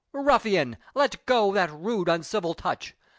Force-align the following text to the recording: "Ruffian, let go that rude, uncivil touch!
"Ruffian, 0.13 0.77
let 0.95 1.23
go 1.27 1.51
that 1.53 1.69
rude, 1.71 2.09
uncivil 2.09 2.55
touch! 2.55 2.95